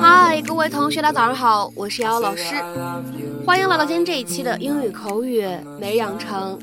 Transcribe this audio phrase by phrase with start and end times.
[0.00, 2.54] 嗨，各位同学，大家早上好，我是瑶瑶老师，
[3.44, 5.46] 欢迎来到今天这一期的英语口语
[5.78, 6.58] 每日养成。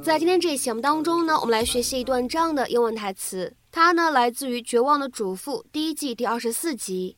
[0.00, 7.16] 在今天这一期节目当中呢，我们来学习一段这样的英文台词，它呢来自于《绝望的主妇》第一季第二十四集。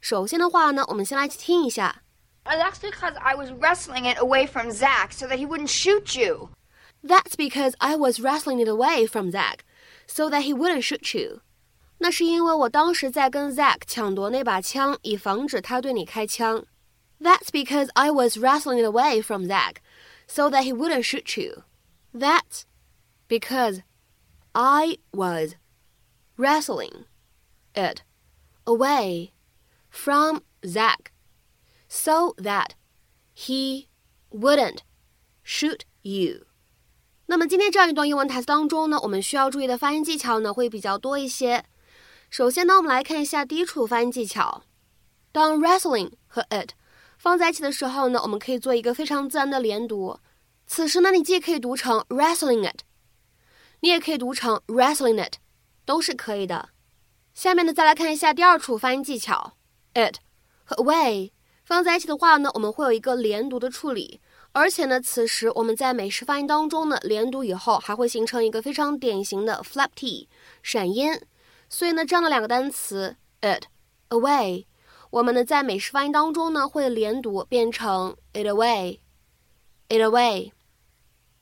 [0.00, 2.02] 首先的话呢，我们先来听一下。
[2.44, 6.48] That's because I was wrestling it away from Zach so that he wouldn't shoot you.
[7.04, 9.58] That's because I was wrestling it away from Zach
[10.07, 11.41] so that he wouldn't shoot you.
[11.99, 16.65] 那是因为我当时在跟 Zach 抢夺那把枪，以防止他对你开枪。
[17.21, 19.75] That's because I was wrestling it away from Zach
[20.27, 21.63] so that he wouldn't shoot you.
[22.13, 22.63] That's
[23.29, 23.81] because
[24.51, 25.55] I was
[26.37, 27.05] wrestling
[27.73, 28.01] it
[28.65, 29.31] away
[29.89, 31.11] from Zach
[31.87, 32.75] so that
[33.33, 33.87] he
[34.29, 34.83] wouldn't
[35.43, 36.45] shoot you.
[37.30, 41.62] 那么今天这样一段英文台词当中呢，我们需要注意的发音技巧呢会比较多一些。
[42.30, 44.62] 首先呢，我们来看一下第一处发音技巧。
[45.30, 46.70] 当 wrestling 和 it
[47.18, 50.18] 放在一起的时候呢，我们可以做一个非常自然的连读。
[50.66, 52.80] 此时呢，你既可以读成 wrestling it，
[53.80, 55.34] 你也可以读成 wrestling it，
[55.84, 56.70] 都是可以的。
[57.34, 59.52] 下面呢，再来看一下第二处发音技巧
[59.92, 60.16] ，it
[60.64, 64.22] 和 away 放在一起的话呢，我们会有一个连读的处理。
[64.58, 70.28] 而且呢，此时我们在美式发音当中呢，连读以后还会形成一个非常典型的 flap t
[70.64, 71.20] 闪音。
[71.68, 73.66] 所以呢，这样的两个单词 it
[74.08, 74.64] away，
[75.10, 80.50] 我们呢在美式发音当中呢会连读变成 it away，it away。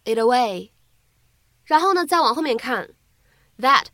[0.04, 0.72] it away。
[1.64, 2.90] 然后呢，再往后面看
[3.58, 3.86] ，that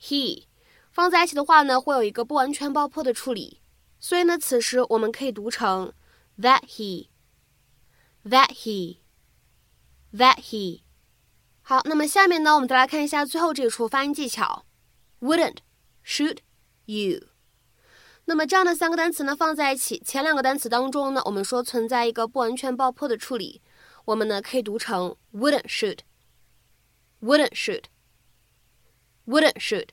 [0.00, 0.44] he
[0.90, 3.60] 放在一起的话呢，会有一个不完全爆破的处理，
[4.00, 5.92] 所以呢，此时我们可以读成
[6.38, 7.06] that he
[8.25, 10.81] he，that he。
[11.61, 14.65] 好，那么下面呢，我们再来看一下最后这一处发音技巧，
[15.21, 15.59] wouldn't
[16.05, 16.39] shoot
[16.85, 17.27] you。
[18.25, 23.61] 那么这样的三个单词呢放在一起，前两个单词当中呢，我们说存在一个不完全爆破的处理。
[24.05, 29.89] 我们呢可以读成 wouldn't shoot，wouldn't shoot，wouldn't shoot。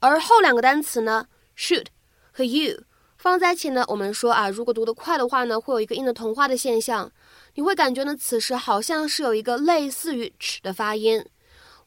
[0.00, 1.86] 而后两个单词呢，shoot
[2.32, 2.84] 和 you
[3.19, 7.11] 放在一起呢，我们说啊，如果读得快的话呢，会有一个音的同化的现象，
[7.55, 11.25] 你会感觉呢，此时好像是有一个类似于 ch 的发音。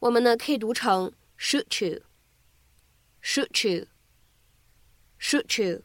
[0.01, 1.65] 我们呢可以读成 shoot
[3.23, 3.67] you，shoot
[5.19, 5.81] you，shoot you。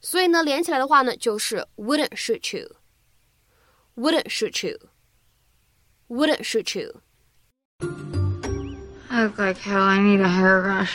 [0.00, 2.76] 所以呢，连起来的话呢，就是 wouldn't shoot you。
[3.96, 4.78] wouldn't shoot you.
[6.08, 7.00] Wouldn't shoot you.
[9.08, 9.82] I look like hell.
[9.82, 10.92] I need a hairbrush.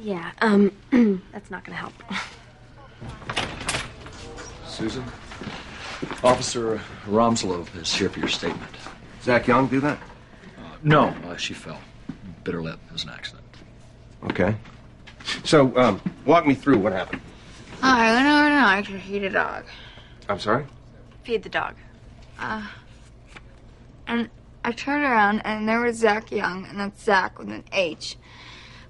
[0.00, 0.72] Yeah, um,
[1.32, 1.92] that's not gonna help.
[4.66, 5.04] Susan?
[6.24, 8.70] Officer Romslov is here for your statement.
[9.22, 9.98] Zach Young do that?
[10.58, 11.78] Uh, no, uh, she fell.
[12.44, 12.78] Bit her lip.
[12.88, 13.44] It was an accident.
[14.24, 14.54] Okay.
[15.44, 17.20] So, um, walk me through what happened.
[17.82, 19.64] I went over tonight to feed a dog.
[20.28, 20.66] I'm sorry?
[21.24, 21.74] Feed the dog.
[22.38, 22.66] Uh,
[24.06, 24.28] and
[24.64, 28.16] I turned around and there was Zach Young, and that's Zach with an H,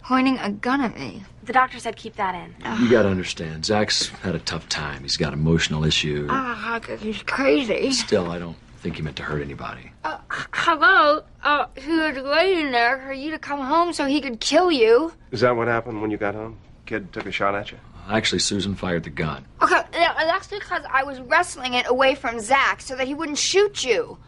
[0.03, 1.23] pointing a gun at me.
[1.45, 2.55] The doctor said keep that in.
[2.83, 5.03] You gotta understand, Zach's had a tough time.
[5.03, 6.29] He's got emotional issues.
[6.33, 7.93] Ah, he's crazy.
[7.93, 9.93] Still, I don't think he meant to hurt anybody.
[10.05, 11.23] Uh, hello?
[11.43, 15.13] Uh, he was waiting there for you to come home so he could kill you.
[15.31, 16.59] Is that what happened when you got home?
[16.87, 17.79] Kid took a shot at you?
[18.09, 19.45] Actually, Susan fired the gun.
[19.63, 23.85] Okay, that's because I was wrestling it away from Zach so that he wouldn't shoot
[23.85, 24.19] you.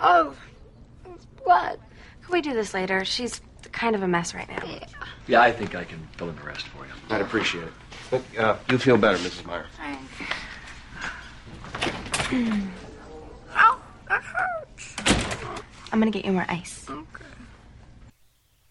[0.00, 0.34] Oh,
[1.42, 1.78] what?
[2.22, 3.04] Can we do this later?
[3.04, 3.40] She's
[3.73, 4.63] kind of a mess right now.
[4.65, 4.87] Yeah.
[5.27, 6.93] Yeah, I think I can fill in the rest for you.
[7.09, 7.73] I'd appreciate it.
[8.11, 9.45] Look, uh, you feel better, Mrs.
[9.45, 9.65] Meyer.
[13.55, 14.95] Ow, that hurts.
[15.91, 16.85] I'm gonna get you more ice.
[16.89, 17.25] Okay.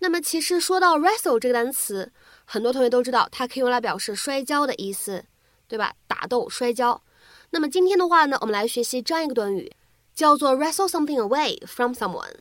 [0.01, 2.13] 那么其实说到 wrestle 这个单词，
[2.45, 5.25] 很多同学都知道，它可以用来表示摔跤的意思，
[5.67, 5.95] 对吧？
[6.07, 7.03] 打斗、摔跤。
[7.51, 9.73] 那么今天的话呢，我们来学习这样一个短语，
[10.15, 12.35] 叫做 wrestle something away from someone。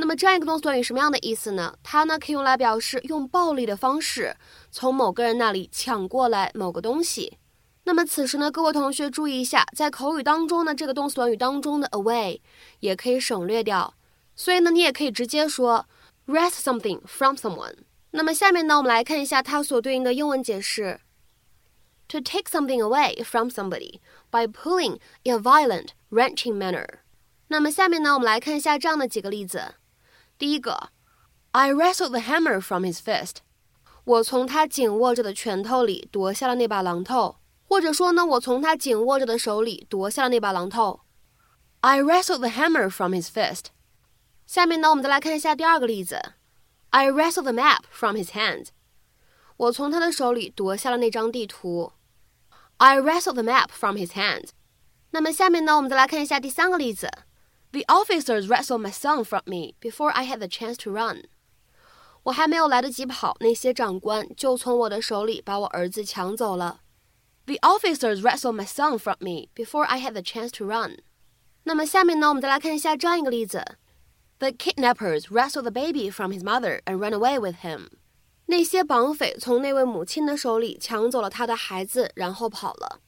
[0.00, 1.74] 那么这样一个动词短语什么样的意思呢？
[1.82, 4.34] 它呢可以用来表示用暴力的方式
[4.70, 7.36] 从某个人那里抢过来某个东西。
[7.82, 12.40] 那么此时呢，各位同学注意一下，在口语当中呢，这个动词短语当中的 away
[12.80, 13.94] 也可以省略掉，
[14.36, 15.86] 所以呢，你也可以直接说。
[16.28, 17.74] wrest something from someone。
[18.10, 21.00] 那么下面呢，我们来看一下它所对应的英文解释。
[22.08, 24.00] To take something away from somebody
[24.30, 26.86] by pulling in a violent, wrenching manner。
[27.48, 29.74] 那么下面呢，我们来看一下这样的几个例子。
[30.38, 30.90] 第一个
[31.50, 33.38] ，I wrestled the hammer from his fist。
[34.04, 41.00] 我从他紧握着的拳头里夺下了那把榔头，或者说呢，我从他紧握着的手里夺下了那把榔头。
[41.80, 43.66] I wrestled the hammer from his fist。
[44.46, 46.34] 下面呢，我们再来看一下第二个例子。
[46.90, 48.68] I wrestled the map from his hands
[49.56, 51.92] 我从他的手里夺下了那张地图。
[52.78, 54.50] I wrestled the map from his hands
[55.10, 57.10] 那么下面呢，我们再来看一下第三个例子。
[57.71, 61.23] The officers wrestled my son from me before I had the chance to run.
[62.23, 66.81] 我还没有来得及跑，那些长官就从我的手里把我儿子抢走了。
[67.45, 70.99] The officers wrestled my son from me before I had the chance to run.
[71.63, 73.77] 那么下面呢，我们再来看一下这样一个例子：
[74.39, 77.87] The kidnappers wrestled the baby from his mother and ran away with him.
[78.45, 82.99] 那些绑匪从那位母亲的手里抢走了他的孩子，然后跑了。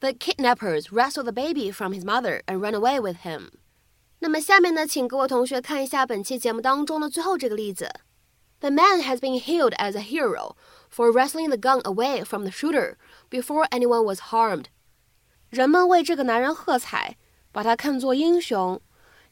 [0.00, 3.50] The kidnappers wrestled the baby from his mother and ran away with him.
[4.20, 7.90] 那么下面呢，请各位同学看一下本期节目当中的最后这个例子。
[8.60, 10.54] The man has been hailed as a hero
[10.88, 12.94] for wrestling the gun away from the shooter
[13.28, 14.66] before anyone was harmed.
[15.50, 17.16] 人们为这个男人喝彩，
[17.50, 18.80] 把他看作英雄，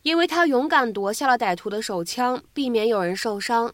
[0.03, 3.73] 因为他勇敢夺下了歹徒的手枪，避免有人受伤。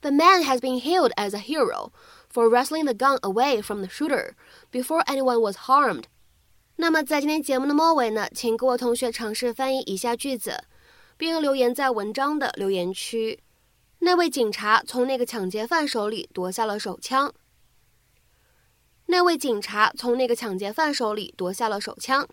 [0.00, 1.90] The man has been hailed as a hero
[2.32, 4.34] for wrestling the gun away from the shooter
[4.70, 6.04] before anyone was harmed.
[6.77, 10.63] 那么在今天节目的末尾呢，请各位同学尝试翻译以下句子，
[11.17, 13.39] 并留言在文章的留言区。
[13.99, 17.33] 那位警察从那个抢劫犯手里夺下了手枪。
[19.07, 22.27] 那位警察从那个抢劫犯手里夺下了手枪。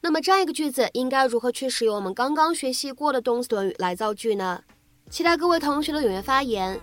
[0.00, 4.62] 那么这样一个句子应该如何去使用我们刚刚学习过的动词短语来造句呢？
[5.08, 6.80] 期待各位同学的踊跃发言。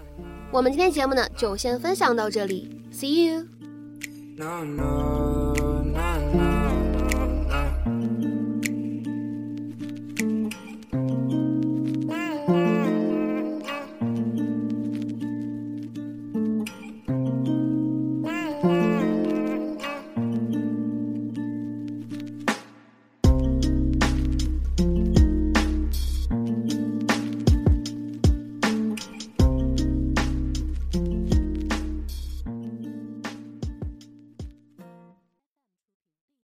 [0.50, 5.23] 我们今天节目呢就先分享到这里，See you。